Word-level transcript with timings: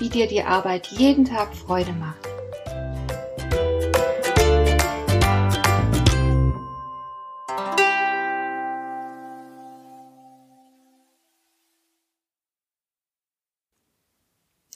wie 0.00 0.08
dir 0.08 0.26
die 0.26 0.42
Arbeit 0.42 0.88
jeden 0.88 1.24
Tag 1.24 1.54
Freude 1.54 1.92
macht. 1.92 2.30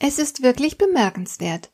Es 0.06 0.18
ist 0.18 0.42
wirklich 0.42 0.76
bemerkenswert. 0.76 1.70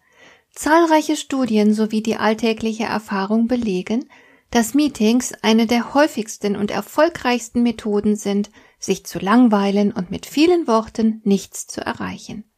Zahlreiche 0.52 1.16
Studien 1.16 1.74
sowie 1.74 2.02
die 2.02 2.16
alltägliche 2.16 2.84
Erfahrung 2.84 3.48
belegen, 3.48 4.08
dass 4.50 4.74
Meetings 4.74 5.32
eine 5.42 5.66
der 5.66 5.94
häufigsten 5.94 6.56
und 6.56 6.70
erfolgreichsten 6.70 7.62
Methoden 7.62 8.16
sind, 8.16 8.50
sich 8.78 9.04
zu 9.04 9.18
langweilen 9.18 9.92
und 9.92 10.10
mit 10.10 10.26
vielen 10.26 10.66
Worten 10.66 11.20
nichts 11.24 11.66
zu 11.66 11.80
erreichen. 11.80 12.49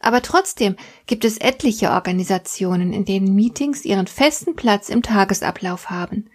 Aber 0.00 0.22
trotzdem 0.22 0.76
gibt 1.06 1.24
es 1.24 1.36
etliche 1.36 1.90
Organisationen, 1.90 2.92
in 2.92 3.04
denen 3.04 3.34
Meetings 3.34 3.84
ihren 3.84 4.06
festen 4.06 4.56
Platz 4.56 4.88
im 4.88 5.02
Tagesablauf 5.02 5.90
haben. 5.90 6.30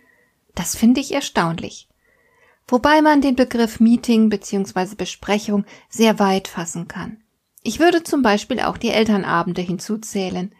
Das 0.53 0.75
finde 0.75 1.02
ich 1.02 1.11
erstaunlich. 1.11 1.89
Wobei 2.67 3.02
man 3.02 3.22
den 3.22 3.35
Begriff 3.35 3.80
Meeting 3.80 4.30
bzw. 4.30 4.95
Besprechung 4.95 5.66
sehr 5.89 6.19
weit 6.19 6.47
fassen 6.47 6.88
kann. 6.88 7.23
Ich 7.63 7.80
würde 7.80 8.03
zum 8.03 8.22
Beispiel 8.22 8.59
auch 8.59 8.77
die 8.77 8.89
Elternabende 8.89 9.61
hinzuzählen. 9.61 10.53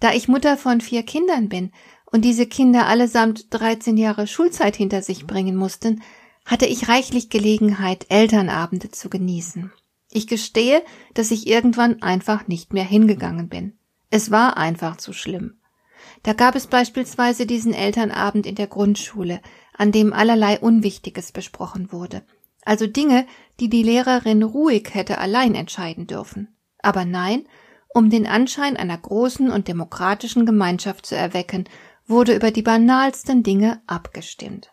Da 0.00 0.12
ich 0.12 0.28
Mutter 0.28 0.56
von 0.56 0.80
vier 0.80 1.04
Kindern 1.04 1.48
bin 1.48 1.72
und 2.06 2.24
diese 2.24 2.46
Kinder 2.46 2.86
allesamt 2.86 3.46
13 3.50 3.96
Jahre 3.96 4.26
Schulzeit 4.26 4.76
hinter 4.76 5.02
sich 5.02 5.26
bringen 5.26 5.56
mussten, 5.56 6.02
hatte 6.44 6.66
ich 6.66 6.88
reichlich 6.88 7.30
Gelegenheit, 7.30 8.06
Elternabende 8.08 8.90
zu 8.90 9.08
genießen. 9.08 9.72
Ich 10.10 10.26
gestehe, 10.26 10.82
dass 11.14 11.30
ich 11.30 11.46
irgendwann 11.46 12.02
einfach 12.02 12.48
nicht 12.48 12.72
mehr 12.72 12.84
hingegangen 12.84 13.48
bin. 13.48 13.78
Es 14.10 14.30
war 14.30 14.56
einfach 14.56 14.96
zu 14.96 15.12
schlimm. 15.12 15.58
Da 16.22 16.32
gab 16.32 16.54
es 16.54 16.66
beispielsweise 16.66 17.46
diesen 17.46 17.74
Elternabend 17.74 18.46
in 18.46 18.54
der 18.54 18.66
Grundschule, 18.66 19.40
an 19.76 19.92
dem 19.92 20.12
allerlei 20.12 20.58
Unwichtiges 20.58 21.32
besprochen 21.32 21.92
wurde. 21.92 22.22
Also 22.64 22.86
Dinge, 22.86 23.26
die 23.60 23.68
die 23.68 23.82
Lehrerin 23.82 24.42
ruhig 24.42 24.90
hätte 24.92 25.18
allein 25.18 25.54
entscheiden 25.54 26.06
dürfen. 26.06 26.56
Aber 26.80 27.04
nein, 27.04 27.46
um 27.94 28.10
den 28.10 28.26
Anschein 28.26 28.76
einer 28.76 28.98
großen 28.98 29.50
und 29.50 29.68
demokratischen 29.68 30.46
Gemeinschaft 30.46 31.06
zu 31.06 31.16
erwecken, 31.16 31.68
wurde 32.06 32.34
über 32.34 32.50
die 32.50 32.62
banalsten 32.62 33.42
Dinge 33.42 33.82
abgestimmt. 33.86 34.70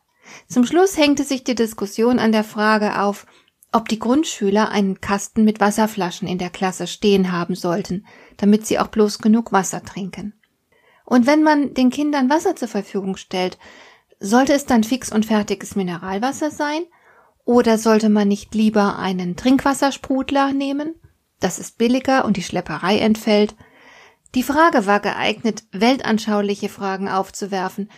Zum 0.47 0.65
Schluss 0.65 0.97
hängte 0.97 1.23
sich 1.23 1.43
die 1.43 1.55
Diskussion 1.55 2.19
an 2.19 2.31
der 2.31 2.43
Frage 2.43 3.01
auf, 3.01 3.25
ob 3.75 3.89
die 3.89 3.99
Grundschüler 3.99 4.69
einen 4.69 5.01
Kasten 5.01 5.43
mit 5.43 5.59
Wasserflaschen 5.59 6.29
in 6.29 6.37
der 6.37 6.49
Klasse 6.49 6.87
stehen 6.87 7.33
haben 7.33 7.55
sollten, 7.55 8.05
damit 8.37 8.65
sie 8.65 8.79
auch 8.79 8.87
bloß 8.87 9.19
genug 9.19 9.51
Wasser 9.51 9.83
trinken. 9.83 10.33
Und 11.03 11.27
wenn 11.27 11.43
man 11.43 11.73
den 11.73 11.89
Kindern 11.89 12.29
Wasser 12.29 12.55
zur 12.55 12.69
Verfügung 12.69 13.17
stellt, 13.17 13.57
sollte 14.17 14.53
es 14.53 14.65
dann 14.65 14.85
fix 14.85 15.11
und 15.11 15.25
fertiges 15.25 15.75
Mineralwasser 15.75 16.51
sein? 16.51 16.83
Oder 17.43 17.77
sollte 17.77 18.07
man 18.07 18.29
nicht 18.29 18.55
lieber 18.55 18.97
einen 18.97 19.35
Trinkwassersprudler 19.35 20.53
nehmen? 20.53 20.95
Das 21.41 21.59
ist 21.59 21.77
billiger 21.77 22.23
und 22.23 22.37
die 22.37 22.43
Schlepperei 22.43 22.99
entfällt. 22.99 23.55
Die 24.35 24.43
Frage 24.43 24.85
war 24.85 25.01
geeignet, 25.01 25.65
weltanschauliche 25.73 26.69
Fragen 26.69 27.09
aufzuwerfen 27.09 27.91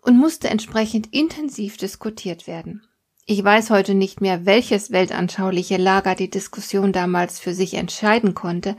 und 0.00 0.16
musste 0.16 0.48
entsprechend 0.48 1.12
intensiv 1.12 1.76
diskutiert 1.76 2.46
werden. 2.46 2.87
Ich 3.30 3.44
weiß 3.44 3.68
heute 3.68 3.94
nicht 3.94 4.22
mehr, 4.22 4.46
welches 4.46 4.90
weltanschauliche 4.90 5.76
Lager 5.76 6.14
die 6.14 6.30
Diskussion 6.30 6.94
damals 6.94 7.38
für 7.38 7.52
sich 7.52 7.74
entscheiden 7.74 8.32
konnte, 8.32 8.74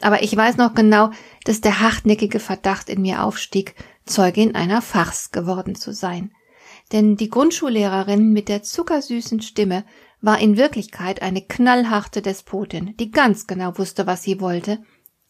aber 0.00 0.22
ich 0.22 0.36
weiß 0.36 0.56
noch 0.56 0.74
genau, 0.74 1.10
dass 1.42 1.62
der 1.62 1.80
hartnäckige 1.80 2.38
Verdacht 2.38 2.88
in 2.88 3.02
mir 3.02 3.24
aufstieg, 3.24 3.74
Zeugin 4.06 4.54
einer 4.54 4.82
Farce 4.82 5.32
geworden 5.32 5.74
zu 5.74 5.92
sein. 5.92 6.30
Denn 6.92 7.16
die 7.16 7.28
Grundschullehrerin 7.28 8.32
mit 8.32 8.48
der 8.48 8.62
zuckersüßen 8.62 9.42
Stimme 9.42 9.84
war 10.20 10.38
in 10.38 10.56
Wirklichkeit 10.56 11.20
eine 11.20 11.42
knallharte 11.42 12.22
Despotin, 12.22 12.96
die 13.00 13.10
ganz 13.10 13.48
genau 13.48 13.76
wusste, 13.78 14.06
was 14.06 14.22
sie 14.22 14.40
wollte 14.40 14.78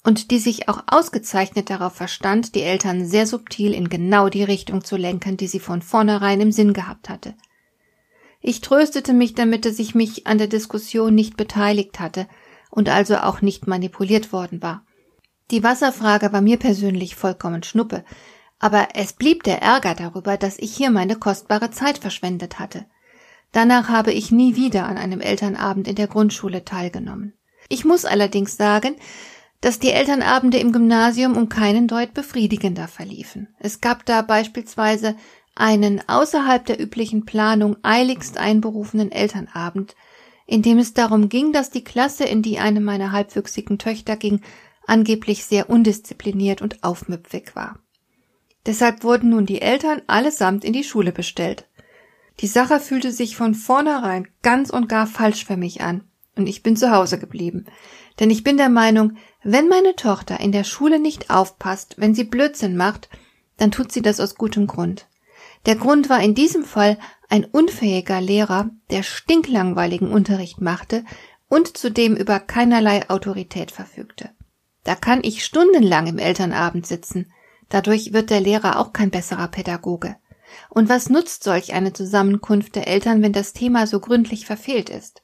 und 0.04 0.30
die 0.30 0.38
sich 0.38 0.68
auch 0.68 0.82
ausgezeichnet 0.88 1.70
darauf 1.70 1.94
verstand, 1.94 2.54
die 2.54 2.64
Eltern 2.64 3.06
sehr 3.06 3.26
subtil 3.26 3.72
in 3.72 3.88
genau 3.88 4.28
die 4.28 4.44
Richtung 4.44 4.84
zu 4.84 4.98
lenken, 4.98 5.38
die 5.38 5.46
sie 5.46 5.60
von 5.60 5.80
vornherein 5.80 6.42
im 6.42 6.52
Sinn 6.52 6.74
gehabt 6.74 7.08
hatte. 7.08 7.32
Ich 8.42 8.60
tröstete 8.60 9.12
mich 9.12 9.34
damit, 9.34 9.64
dass 9.64 9.78
ich 9.78 9.94
mich 9.94 10.26
an 10.26 10.36
der 10.36 10.48
Diskussion 10.48 11.14
nicht 11.14 11.36
beteiligt 11.36 12.00
hatte 12.00 12.26
und 12.70 12.88
also 12.88 13.16
auch 13.18 13.40
nicht 13.40 13.68
manipuliert 13.68 14.32
worden 14.32 14.60
war. 14.62 14.84
Die 15.52 15.62
Wasserfrage 15.62 16.32
war 16.32 16.40
mir 16.40 16.58
persönlich 16.58 17.14
vollkommen 17.14 17.62
schnuppe, 17.62 18.04
aber 18.58 18.88
es 18.94 19.12
blieb 19.12 19.44
der 19.44 19.62
Ärger 19.62 19.94
darüber, 19.94 20.36
dass 20.36 20.58
ich 20.58 20.74
hier 20.74 20.90
meine 20.90 21.16
kostbare 21.16 21.70
Zeit 21.70 21.98
verschwendet 21.98 22.58
hatte. 22.58 22.86
Danach 23.52 23.88
habe 23.88 24.12
ich 24.12 24.32
nie 24.32 24.56
wieder 24.56 24.86
an 24.86 24.98
einem 24.98 25.20
Elternabend 25.20 25.86
in 25.86 25.94
der 25.94 26.06
Grundschule 26.08 26.64
teilgenommen. 26.64 27.34
Ich 27.68 27.84
muss 27.84 28.04
allerdings 28.04 28.56
sagen, 28.56 28.96
dass 29.60 29.78
die 29.78 29.90
Elternabende 29.90 30.58
im 30.58 30.72
Gymnasium 30.72 31.36
um 31.36 31.48
keinen 31.48 31.86
Deut 31.86 32.14
befriedigender 32.14 32.88
verliefen. 32.88 33.54
Es 33.60 33.80
gab 33.80 34.04
da 34.06 34.22
beispielsweise 34.22 35.16
einen 35.54 36.06
außerhalb 36.08 36.64
der 36.64 36.80
üblichen 36.80 37.24
Planung 37.24 37.76
eiligst 37.82 38.38
einberufenen 38.38 39.12
Elternabend, 39.12 39.94
in 40.46 40.62
dem 40.62 40.78
es 40.78 40.94
darum 40.94 41.28
ging, 41.28 41.52
dass 41.52 41.70
die 41.70 41.84
Klasse, 41.84 42.24
in 42.24 42.42
die 42.42 42.58
eine 42.58 42.80
meiner 42.80 43.12
halbwüchsigen 43.12 43.78
Töchter 43.78 44.16
ging, 44.16 44.40
angeblich 44.86 45.44
sehr 45.44 45.70
undiszipliniert 45.70 46.62
und 46.62 46.82
aufmüpfig 46.82 47.54
war. 47.54 47.78
Deshalb 48.66 49.02
wurden 49.02 49.30
nun 49.30 49.46
die 49.46 49.60
Eltern 49.60 50.02
allesamt 50.06 50.64
in 50.64 50.72
die 50.72 50.84
Schule 50.84 51.12
bestellt. 51.12 51.68
Die 52.40 52.46
Sache 52.46 52.80
fühlte 52.80 53.12
sich 53.12 53.36
von 53.36 53.54
vornherein 53.54 54.28
ganz 54.42 54.70
und 54.70 54.88
gar 54.88 55.06
falsch 55.06 55.44
für 55.44 55.56
mich 55.56 55.82
an, 55.82 56.04
und 56.36 56.48
ich 56.48 56.62
bin 56.62 56.76
zu 56.76 56.90
Hause 56.90 57.18
geblieben. 57.18 57.66
Denn 58.20 58.30
ich 58.30 58.44
bin 58.44 58.56
der 58.56 58.68
Meinung, 58.68 59.16
wenn 59.42 59.68
meine 59.68 59.96
Tochter 59.96 60.40
in 60.40 60.52
der 60.52 60.64
Schule 60.64 60.98
nicht 60.98 61.30
aufpasst, 61.30 61.96
wenn 61.98 62.14
sie 62.14 62.24
Blödsinn 62.24 62.76
macht, 62.76 63.08
dann 63.56 63.70
tut 63.70 63.92
sie 63.92 64.02
das 64.02 64.20
aus 64.20 64.34
gutem 64.34 64.66
Grund. 64.66 65.06
Der 65.66 65.76
Grund 65.76 66.08
war 66.08 66.20
in 66.20 66.34
diesem 66.34 66.64
Fall 66.64 66.98
ein 67.28 67.44
unfähiger 67.44 68.20
Lehrer, 68.20 68.70
der 68.90 69.02
stinklangweiligen 69.02 70.10
Unterricht 70.10 70.60
machte 70.60 71.04
und 71.48 71.76
zudem 71.76 72.16
über 72.16 72.40
keinerlei 72.40 73.08
Autorität 73.08 73.70
verfügte. 73.70 74.30
Da 74.84 74.94
kann 74.94 75.20
ich 75.22 75.44
stundenlang 75.44 76.06
im 76.08 76.18
Elternabend 76.18 76.86
sitzen. 76.86 77.32
Dadurch 77.68 78.12
wird 78.12 78.30
der 78.30 78.40
Lehrer 78.40 78.78
auch 78.78 78.92
kein 78.92 79.10
besserer 79.10 79.48
Pädagoge. 79.48 80.16
Und 80.68 80.88
was 80.88 81.08
nutzt 81.08 81.44
solch 81.44 81.72
eine 81.72 81.92
Zusammenkunft 81.92 82.74
der 82.74 82.88
Eltern, 82.88 83.22
wenn 83.22 83.32
das 83.32 83.52
Thema 83.52 83.86
so 83.86 84.00
gründlich 84.00 84.44
verfehlt 84.44 84.90
ist? 84.90 85.22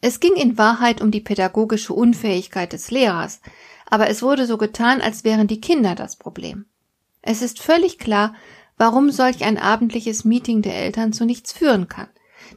Es 0.00 0.20
ging 0.20 0.34
in 0.34 0.56
Wahrheit 0.56 1.02
um 1.02 1.10
die 1.10 1.20
pädagogische 1.20 1.92
Unfähigkeit 1.92 2.72
des 2.72 2.90
Lehrers, 2.90 3.40
aber 3.86 4.08
es 4.08 4.22
wurde 4.22 4.46
so 4.46 4.56
getan, 4.56 5.02
als 5.02 5.24
wären 5.24 5.46
die 5.46 5.60
Kinder 5.60 5.94
das 5.94 6.16
Problem. 6.16 6.66
Es 7.20 7.42
ist 7.42 7.60
völlig 7.60 7.98
klar, 7.98 8.34
warum 8.80 9.10
solch 9.10 9.44
ein 9.44 9.58
abendliches 9.58 10.24
Meeting 10.24 10.62
der 10.62 10.74
Eltern 10.74 11.12
zu 11.12 11.26
nichts 11.26 11.52
führen 11.52 11.86
kann. 11.88 12.08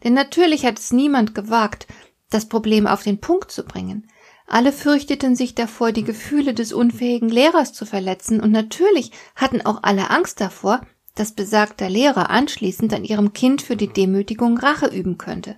Denn 0.05 0.13
natürlich 0.13 0.65
hat 0.65 0.79
es 0.79 0.93
niemand 0.93 1.35
gewagt, 1.35 1.85
das 2.29 2.47
Problem 2.47 2.87
auf 2.87 3.03
den 3.03 3.19
Punkt 3.19 3.51
zu 3.51 3.65
bringen. 3.65 4.07
Alle 4.47 4.71
fürchteten 4.71 5.35
sich 5.35 5.53
davor, 5.53 5.91
die 5.91 6.05
Gefühle 6.05 6.53
des 6.53 6.71
unfähigen 6.71 7.27
Lehrers 7.27 7.73
zu 7.73 7.85
verletzen, 7.85 8.39
und 8.39 8.51
natürlich 8.51 9.11
hatten 9.35 9.65
auch 9.65 9.83
alle 9.83 10.11
Angst 10.11 10.39
davor, 10.39 10.79
dass 11.13 11.33
besagter 11.33 11.89
Lehrer 11.89 12.29
anschließend 12.29 12.93
an 12.93 13.03
ihrem 13.03 13.33
Kind 13.33 13.61
für 13.61 13.75
die 13.75 13.91
Demütigung 13.91 14.57
Rache 14.57 14.87
üben 14.87 15.17
könnte. 15.17 15.57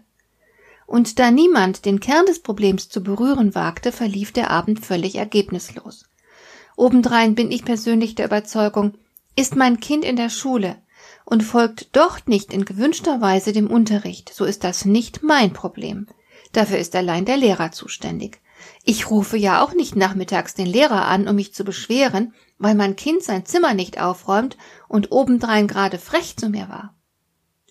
Und 0.88 1.20
da 1.20 1.30
niemand 1.30 1.86
den 1.86 2.00
Kern 2.00 2.26
des 2.26 2.40
Problems 2.40 2.90
zu 2.90 3.04
berühren 3.04 3.54
wagte, 3.54 3.92
verlief 3.92 4.32
der 4.32 4.50
Abend 4.50 4.84
völlig 4.84 5.14
ergebnislos. 5.14 6.06
Obendrein 6.76 7.36
bin 7.36 7.52
ich 7.52 7.66
persönlich 7.66 8.16
der 8.16 8.26
Überzeugung, 8.26 8.96
ist 9.36 9.56
mein 9.56 9.80
Kind 9.80 10.06
in 10.06 10.16
der 10.16 10.30
Schule 10.30 10.78
und 11.26 11.44
folgt 11.44 11.96
dort 11.96 12.28
nicht 12.28 12.54
in 12.54 12.66
gewünschter 12.66 13.22
Weise 13.22 13.52
dem 13.52 13.68
Unterricht, 13.68 14.34
so 14.34 14.46
ist 14.46 14.64
das 14.64 14.86
nicht 14.86 15.24
mein 15.24 15.54
Problem. 15.54 16.08
Dafür 16.54 16.78
ist 16.78 16.96
allein 16.96 17.26
der 17.26 17.38
Lehrer 17.38 17.72
zuständig. 17.72 18.42
Ich 18.84 19.10
rufe 19.10 19.38
ja 19.38 19.62
auch 19.62 19.74
nicht 19.74 19.96
nachmittags 19.96 20.54
den 20.54 20.68
Lehrer 20.68 21.06
an, 21.06 21.28
um 21.28 21.36
mich 21.36 21.54
zu 21.54 21.64
beschweren, 21.64 22.34
weil 22.58 22.76
mein 22.76 22.96
Kind 22.96 23.24
sein 23.24 23.46
Zimmer 23.46 23.74
nicht 23.74 24.00
aufräumt 24.00 24.58
und 24.88 25.12
obendrein 25.12 25.68
gerade 25.68 25.98
frech 25.98 26.38
zu 26.38 26.50
mir 26.50 26.70
war. 26.70 26.96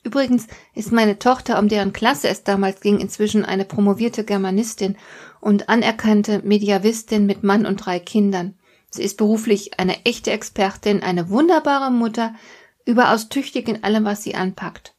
Übrigens 0.03 0.47
ist 0.75 0.93
meine 0.93 1.19
Tochter, 1.19 1.59
um 1.59 1.69
deren 1.69 1.95
Klasse 1.95 2.29
es 2.29 2.45
damals 2.45 2.81
ging, 2.81 2.99
inzwischen 2.99 3.45
eine 3.45 3.65
promovierte 3.65 4.23
Germanistin 4.23 4.99
und 5.41 5.71
anerkannte 5.71 6.43
Mediavistin 6.45 7.25
mit 7.25 7.43
Mann 7.43 7.65
und 7.65 7.77
drei 7.77 7.99
Kindern. 7.99 8.59
Sie 8.95 9.03
ist 9.03 9.17
beruflich 9.17 9.81
eine 9.81 10.05
echte 10.05 10.31
Expertin, 10.31 11.03
eine 11.03 11.29
wunderbare 11.29 11.91
Mutter, 11.91 12.33
überaus 12.85 13.29
tüchtig 13.29 13.69
in 13.69 13.83
allem, 13.83 14.05
was 14.05 14.23
sie 14.23 14.37
anpackt. 14.37 14.95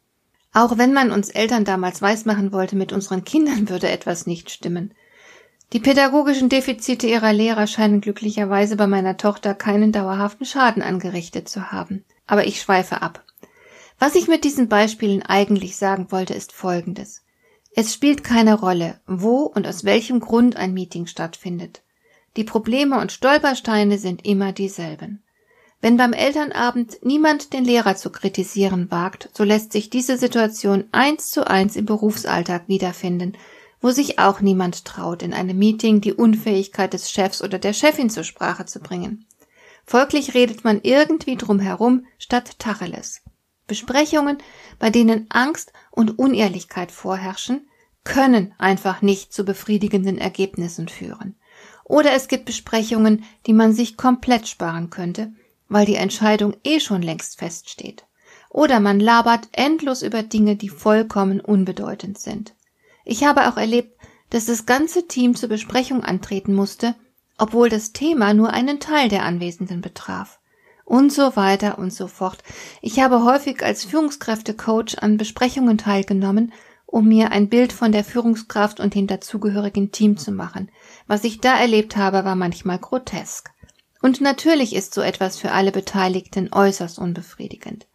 Auch 0.54 0.78
wenn 0.78 0.92
man 0.92 1.12
uns 1.12 1.30
Eltern 1.30 1.64
damals 1.64 2.02
weismachen 2.02 2.52
wollte, 2.52 2.76
mit 2.76 2.92
unseren 2.92 3.24
Kindern 3.24 3.70
würde 3.70 3.90
etwas 3.90 4.28
nicht 4.28 4.50
stimmen. 4.50 4.94
Die 5.72 5.80
pädagogischen 5.80 6.50
Defizite 6.50 7.08
ihrer 7.08 7.32
Lehrer 7.32 7.68
scheinen 7.68 8.02
glücklicherweise 8.02 8.76
bei 8.76 8.86
meiner 8.86 9.16
Tochter 9.16 9.56
keinen 9.56 9.94
dauerhaften 9.94 10.46
Schaden 10.46 10.84
angerichtet 10.84 11.48
zu 11.48 11.72
haben. 11.72 12.04
Aber 12.28 12.46
ich 12.46 12.62
schweife 12.62 13.02
ab. 13.02 13.24
Was 13.98 14.16
ich 14.16 14.28
mit 14.28 14.44
diesen 14.44 14.68
Beispielen 14.68 15.24
eigentlich 15.24 15.78
sagen 15.78 16.12
wollte, 16.12 16.34
ist 16.34 16.52
Folgendes. 16.52 17.24
Es 17.74 17.94
spielt 17.94 18.26
keine 18.26 18.60
Rolle, 18.60 19.00
wo 19.08 19.44
und 19.44 19.66
aus 19.66 19.86
welchem 19.86 20.20
Grund 20.20 20.58
ein 20.58 20.74
Meeting 20.74 21.08
stattfindet. 21.08 21.82
Die 22.38 22.44
Probleme 22.44 23.00
und 23.00 23.12
Stolpersteine 23.12 23.98
sind 23.98 24.26
immer 24.26 24.52
dieselben. 24.52 25.24
Wenn 25.82 25.98
beim 25.98 26.14
Elternabend 26.14 26.98
niemand 27.04 27.54
den 27.54 27.64
Lehrer 27.64 27.96
zu 27.96 28.10
kritisieren 28.10 28.90
wagt, 28.92 29.30
so 29.34 29.44
lässt 29.44 29.72
sich 29.72 29.90
diese 29.90 30.18
Situation 30.18 30.86
eins 30.92 31.30
zu 31.30 31.48
eins 31.48 31.76
im 31.76 31.86
Berufsalltag 31.86 32.68
wiederfinden, 32.68 33.38
wo 33.82 33.92
sich 33.92 34.20
auch 34.20 34.42
niemand 34.42 34.86
traut, 34.86 35.22
in 35.22 35.34
einem 35.34 35.58
Meeting 35.58 36.02
die 36.02 36.14
Unfähigkeit 36.14 36.94
des 36.94 37.12
Chefs 37.12 37.44
oder 37.44 37.60
der 37.60 37.74
Chefin 37.74 38.10
zur 38.10 38.24
Sprache 38.24 38.66
zu 38.66 38.80
bringen. 38.80 39.28
Folglich 39.86 40.34
redet 40.34 40.64
man 40.64 40.80
irgendwie 40.82 41.36
drum 41.36 41.60
herum 41.60 42.06
statt 42.18 42.58
Tacheles. 42.58 43.22
Besprechungen, 43.68 44.40
bei 44.80 44.90
denen 44.90 45.28
Angst 45.30 45.72
und 45.92 46.18
Unehrlichkeit 46.18 46.92
vorherrschen, 46.92 47.70
können 48.04 48.54
einfach 48.58 49.02
nicht 49.02 49.34
zu 49.34 49.44
befriedigenden 49.44 50.18
Ergebnissen 50.18 50.88
führen. 50.88 51.36
Oder 51.86 52.14
es 52.14 52.28
gibt 52.28 52.46
Besprechungen, 52.46 53.24
die 53.46 53.54
man 53.54 53.74
sich 53.74 53.96
komplett 53.96 54.48
sparen 54.48 54.90
könnte, 54.90 55.32
weil 55.70 55.86
die 55.86 55.96
Entscheidung 55.96 56.56
eh 56.64 56.80
schon 56.80 57.02
längst 57.02 57.40
feststeht. 57.40 58.06
Oder 58.50 58.80
man 58.80 59.00
labert 59.00 59.48
endlos 59.52 60.02
über 60.02 60.24
Dinge, 60.24 60.56
die 60.56 60.70
vollkommen 60.70 61.40
unbedeutend 61.40 62.18
sind. 62.18 62.54
Ich 63.06 63.24
habe 63.24 63.48
auch 63.48 63.58
erlebt, 63.58 63.96
dass 64.32 64.46
das 64.46 64.66
ganze 64.66 65.08
Team 65.08 65.36
zur 65.36 65.50
Besprechung 65.50 66.04
antreten 66.04 66.54
musste, 66.54 66.96
obwohl 67.38 67.70
das 67.70 67.94
Thema 67.94 68.34
nur 68.34 68.52
einen 68.52 68.80
Teil 68.80 69.08
der 69.08 69.24
Anwesenden 69.24 69.82
betraf 69.82 70.40
und 70.86 71.12
so 71.12 71.36
weiter 71.36 71.78
und 71.78 71.92
so 71.92 72.08
fort. 72.08 72.44
Ich 72.82 73.00
habe 73.00 73.24
häufig 73.24 73.64
als 73.64 73.86
Führungskräftecoach 73.86 75.02
an 75.02 75.18
Besprechungen 75.18 75.78
teilgenommen, 75.78 76.54
um 76.86 77.08
mir 77.08 77.32
ein 77.32 77.50
Bild 77.50 77.74
von 77.74 77.92
der 77.92 78.04
Führungskraft 78.04 78.80
und 78.80 78.96
dem 78.96 79.08
dazugehörigen 79.08 79.92
Team 79.92 80.18
zu 80.18 80.32
machen. 80.32 80.70
Was 81.08 81.24
ich 81.24 81.42
da 81.42 81.58
erlebt 81.58 81.98
habe, 81.98 82.26
war 82.26 82.36
manchmal 82.36 82.80
grotesk. 82.80 83.50
Und 84.02 84.22
natürlich 84.22 84.76
ist 84.76 84.94
so 84.94 85.02
etwas 85.02 85.38
für 85.38 85.52
alle 85.52 85.72
Beteiligten 85.72 86.54
äußerst 86.54 87.00
unbefriedigend. 87.00 87.88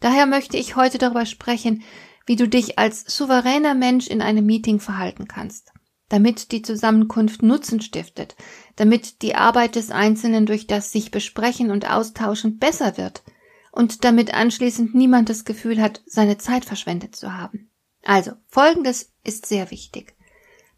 Daher 0.00 0.26
möchte 0.26 0.56
ich 0.56 0.76
heute 0.76 0.98
darüber 0.98 1.26
sprechen, 1.26 1.82
wie 2.26 2.36
du 2.36 2.48
dich 2.48 2.78
als 2.78 3.04
souveräner 3.04 3.74
Mensch 3.74 4.06
in 4.06 4.22
einem 4.22 4.46
Meeting 4.46 4.80
verhalten 4.80 5.28
kannst 5.28 5.74
damit 6.08 6.52
die 6.52 6.62
Zusammenkunft 6.62 7.42
Nutzen 7.42 7.80
stiftet, 7.80 8.36
damit 8.76 9.22
die 9.22 9.34
Arbeit 9.34 9.74
des 9.74 9.90
Einzelnen 9.90 10.46
durch 10.46 10.66
das 10.66 10.92
sich 10.92 11.10
besprechen 11.10 11.70
und 11.70 11.90
austauschen 11.90 12.58
besser 12.58 12.96
wird 12.96 13.22
und 13.72 14.04
damit 14.04 14.32
anschließend 14.34 14.94
niemand 14.94 15.28
das 15.28 15.44
Gefühl 15.44 15.80
hat, 15.80 16.02
seine 16.06 16.38
Zeit 16.38 16.64
verschwendet 16.64 17.16
zu 17.16 17.36
haben. 17.36 17.70
Also, 18.04 18.32
Folgendes 18.48 19.10
ist 19.24 19.46
sehr 19.46 19.70
wichtig. 19.70 20.14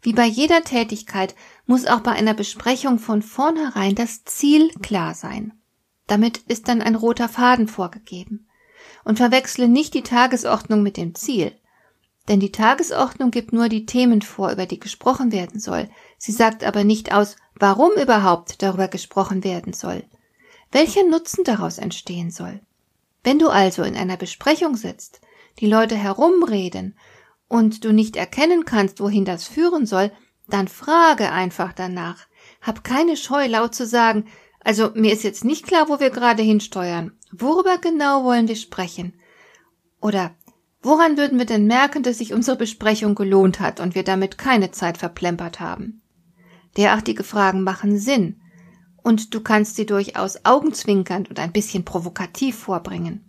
Wie 0.01 0.13
bei 0.13 0.25
jeder 0.25 0.63
Tätigkeit 0.63 1.35
muss 1.65 1.85
auch 1.85 1.99
bei 1.99 2.11
einer 2.11 2.33
Besprechung 2.33 2.99
von 2.99 3.21
vornherein 3.21 3.95
das 3.95 4.23
Ziel 4.23 4.69
klar 4.81 5.13
sein. 5.13 5.53
Damit 6.07 6.37
ist 6.47 6.69
dann 6.69 6.81
ein 6.81 6.95
roter 6.95 7.27
Faden 7.27 7.67
vorgegeben. 7.67 8.47
Und 9.03 9.17
verwechsle 9.17 9.67
nicht 9.67 9.93
die 9.93 10.03
Tagesordnung 10.03 10.81
mit 10.81 10.95
dem 10.95 11.15
Ziel. 11.15 11.51
Denn 12.27 12.39
die 12.39 12.51
Tagesordnung 12.51 13.31
gibt 13.31 13.53
nur 13.53 13.69
die 13.69 13.85
Themen 13.85 14.21
vor, 14.21 14.51
über 14.51 14.65
die 14.65 14.79
gesprochen 14.79 15.31
werden 15.31 15.59
soll. 15.59 15.89
Sie 16.17 16.31
sagt 16.31 16.63
aber 16.63 16.83
nicht 16.83 17.13
aus, 17.13 17.35
warum 17.55 17.91
überhaupt 17.93 18.61
darüber 18.61 18.87
gesprochen 18.87 19.43
werden 19.43 19.73
soll. 19.73 20.03
Welcher 20.71 21.03
Nutzen 21.03 21.43
daraus 21.43 21.77
entstehen 21.77 22.31
soll. 22.31 22.61
Wenn 23.23 23.39
du 23.39 23.49
also 23.49 23.83
in 23.83 23.95
einer 23.95 24.17
Besprechung 24.17 24.75
sitzt, 24.75 25.21
die 25.59 25.67
Leute 25.67 25.95
herumreden 25.95 26.95
und 27.47 27.83
du 27.83 27.93
nicht 27.93 28.15
erkennen 28.15 28.65
kannst, 28.65 28.99
wohin 28.99 29.25
das 29.25 29.45
führen 29.45 29.85
soll, 29.85 30.11
dann 30.47 30.67
frage 30.67 31.31
einfach 31.31 31.73
danach. 31.73 32.27
Hab 32.61 32.83
keine 32.83 33.17
Scheu, 33.17 33.47
laut 33.47 33.75
zu 33.75 33.85
sagen, 33.85 34.25
also 34.59 34.91
mir 34.95 35.13
ist 35.13 35.23
jetzt 35.23 35.45
nicht 35.45 35.65
klar, 35.65 35.89
wo 35.89 35.99
wir 35.99 36.09
gerade 36.09 36.43
hinsteuern. 36.43 37.13
Worüber 37.31 37.77
genau 37.77 38.23
wollen 38.23 38.47
wir 38.47 38.55
sprechen? 38.55 39.13
Oder 40.01 40.35
Woran 40.81 41.17
würden 41.17 41.37
wir 41.37 41.45
denn 41.45 41.65
merken, 41.65 42.03
dass 42.03 42.19
sich 42.19 42.33
unsere 42.33 42.55
Besprechung 42.55 43.15
gelohnt 43.15 43.59
hat 43.59 43.79
und 43.79 43.95
wir 43.95 44.03
damit 44.03 44.37
keine 44.37 44.71
Zeit 44.71 44.97
verplempert 44.97 45.59
haben? 45.59 46.01
Derartige 46.77 47.23
Fragen 47.23 47.63
machen 47.63 47.97
Sinn, 47.97 48.39
und 49.03 49.33
du 49.33 49.41
kannst 49.41 49.75
sie 49.75 49.85
durchaus 49.85 50.45
augenzwinkernd 50.45 51.29
und 51.29 51.39
ein 51.39 51.51
bisschen 51.51 51.83
provokativ 51.83 52.57
vorbringen. 52.57 53.26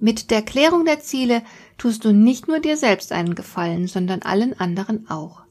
Mit 0.00 0.30
der 0.30 0.42
Klärung 0.42 0.84
der 0.84 1.00
Ziele 1.00 1.42
tust 1.76 2.04
du 2.04 2.12
nicht 2.12 2.46
nur 2.46 2.60
dir 2.60 2.76
selbst 2.76 3.12
einen 3.12 3.34
Gefallen, 3.34 3.88
sondern 3.88 4.22
allen 4.22 4.58
anderen 4.58 5.10
auch. 5.10 5.42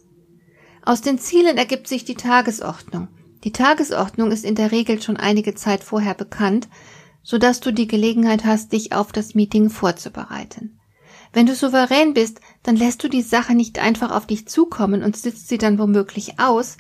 Aus 0.84 1.02
den 1.02 1.20
Zielen 1.20 1.58
ergibt 1.58 1.88
sich 1.88 2.06
die 2.06 2.16
Tagesordnung. 2.16 3.10
Die 3.44 3.52
Tagesordnung 3.52 4.32
ist 4.32 4.46
in 4.46 4.56
der 4.56 4.72
Regel 4.72 5.02
schon 5.02 5.18
einige 5.18 5.54
Zeit 5.54 5.84
vorher 5.84 6.14
bekannt, 6.14 6.70
so 7.24 7.38
dass 7.38 7.60
du 7.60 7.74
die 7.74 7.88
Gelegenheit 7.88 8.46
hast, 8.46 8.72
dich 8.72 8.94
auf 8.94 9.12
das 9.12 9.36
Meeting 9.36 9.70
vorzubereiten. 9.70 10.80
Wenn 11.34 11.46
du 11.46 11.56
souverän 11.56 12.14
bist, 12.14 12.40
dann 12.64 12.78
lässt 12.78 13.04
du 13.04 13.10
die 13.10 13.22
Sache 13.22 13.54
nicht 13.54 13.80
einfach 13.80 14.12
auf 14.12 14.28
dich 14.28 14.48
zukommen 14.48 15.04
und 15.04 15.18
sitzt 15.18 15.50
sie 15.50 15.58
dann 15.58 15.78
womöglich 15.78 16.40
aus, 16.40 16.78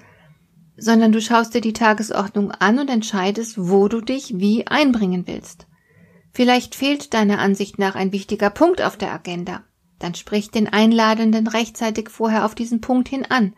sondern 0.77 1.11
du 1.11 1.21
schaust 1.21 1.53
dir 1.53 1.61
die 1.61 1.73
Tagesordnung 1.73 2.51
an 2.51 2.79
und 2.79 2.89
entscheidest, 2.89 3.55
wo 3.57 3.89
du 3.89 3.99
dich 3.99 4.39
wie 4.39 4.67
einbringen 4.67 5.27
willst. 5.27 5.66
Vielleicht 6.33 6.75
fehlt 6.75 7.13
deiner 7.13 7.39
Ansicht 7.39 7.79
nach 7.79 7.95
ein 7.95 8.11
wichtiger 8.11 8.49
Punkt 8.49 8.81
auf 8.81 8.97
der 8.97 9.11
Agenda. 9.11 9.63
Dann 9.99 10.15
sprich 10.15 10.51
den 10.51 10.67
Einladenden 10.67 11.47
rechtzeitig 11.47 12.09
vorher 12.09 12.45
auf 12.45 12.55
diesen 12.55 12.81
Punkt 12.81 13.09
hin 13.09 13.25
an. 13.25 13.55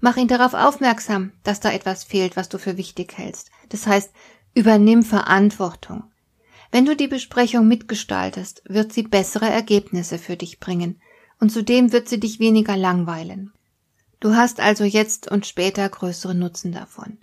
Mach 0.00 0.16
ihn 0.16 0.28
darauf 0.28 0.54
aufmerksam, 0.54 1.32
dass 1.44 1.60
da 1.60 1.70
etwas 1.70 2.04
fehlt, 2.04 2.36
was 2.36 2.48
du 2.48 2.58
für 2.58 2.76
wichtig 2.76 3.16
hältst. 3.16 3.50
Das 3.68 3.86
heißt, 3.86 4.10
übernimm 4.54 5.02
Verantwortung. 5.02 6.04
Wenn 6.70 6.84
du 6.84 6.96
die 6.96 7.08
Besprechung 7.08 7.68
mitgestaltest, 7.68 8.62
wird 8.66 8.92
sie 8.92 9.04
bessere 9.04 9.48
Ergebnisse 9.48 10.18
für 10.18 10.36
dich 10.36 10.60
bringen, 10.60 11.00
und 11.38 11.52
zudem 11.52 11.92
wird 11.92 12.08
sie 12.08 12.18
dich 12.18 12.40
weniger 12.40 12.76
langweilen. 12.76 13.52
Du 14.20 14.34
hast 14.34 14.60
also 14.60 14.84
jetzt 14.84 15.30
und 15.30 15.46
später 15.46 15.88
größeren 15.88 16.38
Nutzen 16.38 16.72
davon. 16.72 17.18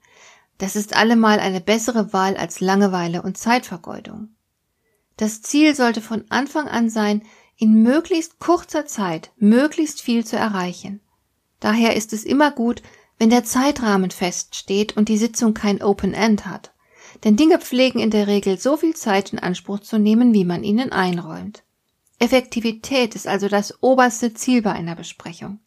Das 0.59 0.75
ist 0.75 0.95
allemal 0.95 1.39
eine 1.39 1.61
bessere 1.61 2.13
Wahl 2.13 2.37
als 2.37 2.59
Langeweile 2.59 3.23
und 3.23 3.37
Zeitvergeudung. 3.37 4.29
Das 5.17 5.41
Ziel 5.41 5.75
sollte 5.75 6.01
von 6.01 6.25
Anfang 6.29 6.67
an 6.67 6.89
sein, 6.89 7.23
in 7.55 7.83
möglichst 7.83 8.39
kurzer 8.39 8.85
Zeit 8.85 9.31
möglichst 9.37 10.01
viel 10.01 10.25
zu 10.25 10.35
erreichen. 10.35 11.01
Daher 11.59 11.95
ist 11.95 12.13
es 12.13 12.23
immer 12.23 12.51
gut, 12.51 12.81
wenn 13.19 13.29
der 13.29 13.43
Zeitrahmen 13.43 14.11
feststeht 14.11 14.97
und 14.97 15.07
die 15.07 15.17
Sitzung 15.17 15.53
kein 15.53 15.81
Open 15.81 16.13
End 16.13 16.45
hat 16.45 16.73
denn 17.23 17.35
Dinge 17.35 17.59
pflegen 17.59 17.99
in 17.99 18.09
der 18.09 18.27
Regel 18.27 18.59
so 18.59 18.77
viel 18.77 18.95
Zeit 18.95 19.33
in 19.33 19.39
Anspruch 19.39 19.79
zu 19.79 19.97
nehmen, 19.97 20.33
wie 20.33 20.45
man 20.45 20.63
ihnen 20.63 20.91
einräumt. 20.91 21.63
Effektivität 22.19 23.15
ist 23.15 23.27
also 23.27 23.47
das 23.47 23.81
oberste 23.81 24.33
Ziel 24.33 24.61
bei 24.61 24.71
einer 24.71 24.95
Besprechung. 24.95 25.59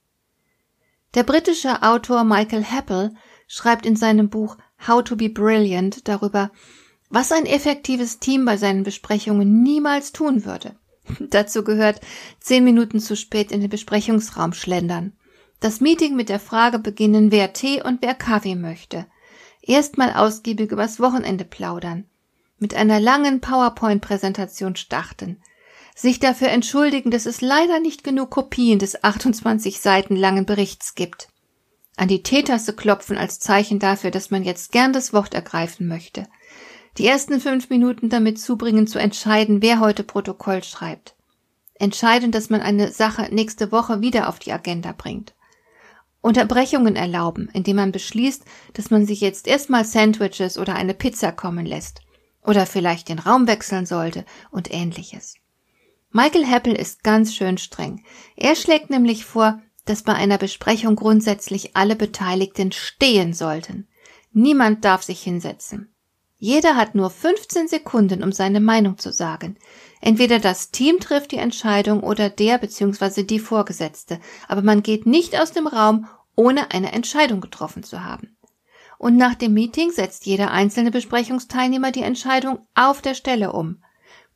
Der 1.15 1.23
britische 1.23 1.83
Autor 1.83 2.25
Michael 2.25 2.65
Heppel 2.65 3.15
schreibt 3.47 3.87
in 3.87 3.97
seinem 3.97 4.29
Buch 4.29 4.57
How 4.87 5.03
to 5.03 5.17
be 5.17 5.29
Brilliant 5.29 6.09
darüber, 6.09 6.51
was 7.11 7.33
ein 7.33 7.47
effektives 7.47 8.19
Team 8.19 8.45
bei 8.45 8.57
seinen 8.57 8.83
Besprechungen 8.83 9.63
niemals 9.63 10.13
tun 10.13 10.45
würde. 10.45 10.77
Dazu 11.21 11.65
gehört 11.65 12.01
zehn 12.41 12.65
Minuten 12.65 13.01
zu 13.01 13.17
spät 13.17 13.53
in 13.53 13.61
den 13.61 13.71
Besprechungsraum 13.71 14.53
schlendern, 14.53 15.13
das 15.61 15.81
Meeting 15.81 16.17
mit 16.17 16.29
der 16.29 16.41
Frage 16.41 16.79
beginnen, 16.79 17.31
wer 17.31 17.53
Tee 17.53 17.83
und 17.83 18.03
wer 18.03 18.15
Kaffee 18.15 18.57
möchte, 18.57 19.07
erstmal 19.63 20.13
ausgiebig 20.13 20.71
übers 20.71 21.01
Wochenende 21.01 21.45
plaudern, 21.45 22.05
mit 22.59 22.75
einer 22.75 23.01
langen 23.01 23.41
PowerPoint-Präsentation 23.41 24.77
starten, 24.77 25.41
sich 25.95 26.21
dafür 26.21 26.49
entschuldigen, 26.49 27.11
dass 27.11 27.25
es 27.25 27.41
leider 27.41 27.81
nicht 27.81 28.05
genug 28.05 28.31
Kopien 28.31 28.79
des 28.79 29.03
28 29.03 29.81
Seiten 29.81 30.15
langen 30.15 30.45
Berichts 30.45 30.95
gibt. 30.95 31.29
An 31.97 32.09
die 32.09 32.23
T-Taste 32.23 32.75
klopfen 32.75 33.17
als 33.17 33.41
Zeichen 33.41 33.79
dafür, 33.79 34.11
dass 34.11 34.31
man 34.31 34.45
jetzt 34.45 34.73
gern 34.73 34.93
das 34.93 35.15
Wort 35.15 35.33
ergreifen 35.33 35.89
möchte. 35.89 36.29
Die 36.99 37.07
ersten 37.07 37.41
fünf 37.41 37.69
Minuten 37.69 38.09
damit 38.09 38.41
zubringen, 38.41 38.87
zu 38.87 38.99
entscheiden, 38.99 39.61
wer 39.61 39.81
heute 39.81 40.03
Protokoll 40.03 40.65
schreibt. 40.65 41.15
Entscheiden, 41.75 42.33
dass 42.33 42.49
man 42.49 42.63
eine 42.63 42.91
Sache 42.91 43.29
nächste 43.31 43.71
Woche 43.71 44.01
wieder 44.01 44.29
auf 44.29 44.39
die 44.39 44.53
Agenda 44.53 44.93
bringt. 44.93 45.35
Unterbrechungen 46.23 46.97
erlauben, 46.97 47.51
indem 47.53 47.77
man 47.77 47.93
beschließt, 47.93 48.45
dass 48.73 48.91
man 48.91 49.07
sich 49.07 49.21
jetzt 49.21 49.47
erstmal 49.47 49.85
Sandwiches 49.85 50.59
oder 50.59 50.75
eine 50.75 50.95
Pizza 50.95 51.33
kommen 51.33 51.67
lässt. 51.67 52.01
Oder 52.43 52.65
vielleicht 52.65 53.11
den 53.11 53.19
Raum 53.19 53.47
wechseln 53.47 53.87
sollte 53.87 54.25
und 54.51 54.73
ähnliches. 54.73 55.35
Michael 56.11 56.47
Heppel 56.47 56.73
ist 56.73 57.03
ganz 57.03 57.35
schön 57.35 57.59
streng. 57.59 58.05
Er 58.37 58.57
schlägt 58.57 58.89
nämlich 58.89 59.27
vor, 59.27 59.61
dass 59.85 60.03
bei 60.03 60.15
einer 60.15 60.39
Besprechung 60.39 60.97
grundsätzlich 60.97 61.77
alle 61.77 61.95
Beteiligten 61.95 62.73
stehen 62.73 63.35
sollten. 63.35 63.87
Niemand 64.33 64.85
darf 64.85 65.03
sich 65.03 65.23
hinsetzen. 65.23 65.95
Jeder 66.39 66.77
hat 66.77 66.95
nur 66.95 67.09
15 67.09 67.67
Sekunden, 67.67 68.23
um 68.23 68.31
seine 68.31 68.61
Meinung 68.61 68.99
zu 68.99 69.11
sagen. 69.11 69.57
Entweder 70.03 70.39
das 70.39 70.71
Team 70.71 71.01
trifft 71.01 71.33
die 71.33 71.39
Entscheidung 71.39 72.03
oder 72.03 72.29
der 72.29 72.59
bzw. 72.59 73.23
die 73.23 73.39
Vorgesetzte, 73.39 74.21
aber 74.47 74.61
man 74.61 74.83
geht 74.83 75.07
nicht 75.07 75.39
aus 75.41 75.53
dem 75.53 75.67
Raum, 75.67 76.07
ohne 76.35 76.73
eine 76.73 76.93
Entscheidung 76.93 77.41
getroffen 77.41 77.83
zu 77.83 78.05
haben. 78.05 78.37
Und 78.99 79.17
nach 79.17 79.35
dem 79.35 79.55
Meeting 79.55 79.91
setzt 79.91 80.27
jeder 80.27 80.51
einzelne 80.51 80.91
Besprechungsteilnehmer 80.91 81.91
die 81.91 82.03
Entscheidung 82.03 82.67
auf 82.75 83.01
der 83.01 83.15
Stelle 83.15 83.53
um. 83.53 83.83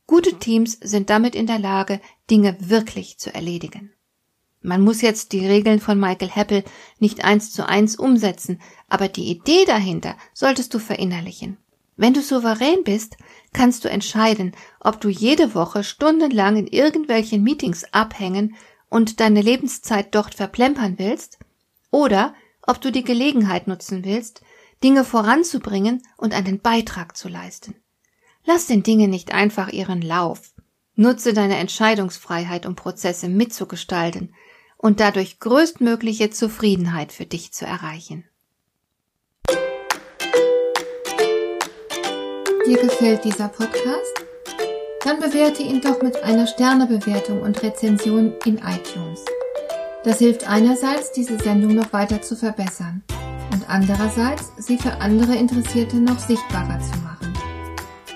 Gute 0.07 0.39
Teams 0.39 0.79
sind 0.83 1.11
damit 1.11 1.35
in 1.35 1.47
der 1.47 1.59
Lage, 1.59 2.01
Dinge 2.31 2.57
wirklich 2.61 3.19
zu 3.19 3.33
erledigen. 3.33 3.93
Man 4.63 4.83
muss 4.83 5.01
jetzt 5.03 5.33
die 5.33 5.47
Regeln 5.47 5.81
von 5.81 5.99
Michael 5.99 6.31
Heppel 6.31 6.65
nicht 6.99 7.25
eins 7.25 7.53
zu 7.53 7.67
eins 7.67 7.97
umsetzen, 7.97 8.61
aber 8.89 9.09
die 9.09 9.31
Idee 9.31 9.65
dahinter 9.67 10.17
solltest 10.35 10.75
du 10.75 10.79
verinnerlichen. 10.79 11.59
Wenn 12.01 12.15
du 12.15 12.23
souverän 12.23 12.83
bist, 12.83 13.19
kannst 13.53 13.85
du 13.85 13.91
entscheiden, 13.91 14.53
ob 14.81 15.03
du 15.03 15.11
jede 15.11 15.55
Woche 15.55 15.85
stundenlang 15.85 16.57
in 16.57 16.67
irgendwelchen 16.67 17.43
Meetings 17.43 17.85
abhängen 17.93 18.57
und 18.89 19.21
deine 19.21 19.43
Lebenszeit 19.43 20.15
dort 20.15 20.35
verplempern 20.35 20.99
willst, 20.99 21.39
oder 21.91 22.35
ob 22.63 22.81
du 22.81 22.91
die 22.91 23.05
Gelegenheit 23.05 23.67
nutzen 23.67 24.03
willst, 24.03 24.41
Dinge 24.83 25.05
voranzubringen 25.05 26.03
und 26.17 26.33
einen 26.33 26.63
Beitrag 26.63 27.19
zu 27.19 27.29
leisten. 27.29 27.75
Lass 28.47 28.67
den 28.67 28.83
Dingen 28.83 29.11
nicht 29.11 29.35
einfach 29.35 29.69
ihren 29.69 30.01
Lauf. 30.01 30.55
Nutze 30.95 31.35
deine 31.35 31.59
Entscheidungsfreiheit, 31.59 32.65
um 32.65 32.77
Prozesse 32.77 33.29
mitzugestalten 33.29 34.35
und 34.79 35.01
dadurch 35.01 35.39
größtmögliche 35.39 36.31
Zufriedenheit 36.31 37.13
für 37.13 37.27
dich 37.27 37.53
zu 37.53 37.67
erreichen. 37.67 38.25
Dir 42.67 42.77
gefällt 42.77 43.25
dieser 43.25 43.49
Podcast? 43.49 44.13
Dann 45.03 45.19
bewerte 45.19 45.63
ihn 45.63 45.81
doch 45.81 46.03
mit 46.03 46.23
einer 46.23 46.47
Sternebewertung 46.47 47.41
und 47.41 47.63
Rezension 47.63 48.35
in 48.45 48.59
iTunes. 48.59 49.25
Das 50.05 50.19
hilft 50.19 50.47
einerseits, 50.47 51.11
diese 51.13 51.39
Sendung 51.39 51.75
noch 51.75 51.91
weiter 51.95 52.21
zu 52.21 52.37
verbessern 52.37 53.03
und 53.53 53.65
andererseits, 53.69 54.53
sie 54.59 54.77
für 54.77 54.93
andere 55.01 55.37
Interessierte 55.37 55.97
noch 55.97 56.19
sichtbarer 56.19 56.79
zu 56.81 56.99
machen. 56.99 57.33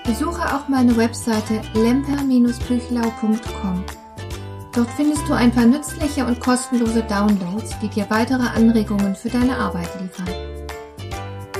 Besuche 0.05 0.45
auch 0.55 0.67
meine 0.67 0.95
Webseite 0.95 1.61
lemper-büchlau.com. 1.73 3.83
Dort 4.75 4.89
findest 4.91 5.27
du 5.27 5.33
ein 5.33 5.51
paar 5.51 5.65
nützliche 5.65 6.23
und 6.23 6.39
kostenlose 6.39 7.01
Downloads, 7.01 7.79
die 7.81 7.87
dir 7.87 8.05
weitere 8.09 8.43
Anregungen 8.43 9.15
für 9.15 9.29
deine 9.29 9.57
Arbeit 9.57 9.89
liefern. 9.99 10.54